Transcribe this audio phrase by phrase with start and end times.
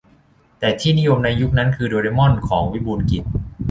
[0.59, 3.23] แต่ที่นิยมในยุคนั้นคือโดเรมอน ของวิบูลย์กิจ